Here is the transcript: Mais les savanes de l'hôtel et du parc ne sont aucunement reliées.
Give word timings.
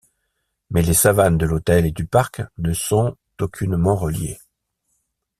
Mais 0.71 0.81
les 0.81 0.95
savanes 0.95 1.37
de 1.37 1.45
l'hôtel 1.45 1.85
et 1.85 1.91
du 1.91 2.07
parc 2.07 2.41
ne 2.57 2.73
sont 2.73 3.15
aucunement 3.39 3.95
reliées. 3.95 4.39